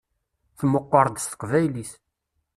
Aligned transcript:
Tmeqqeṛ-d 0.59 1.17
s 1.19 1.25
teqbaylit. 1.31 1.91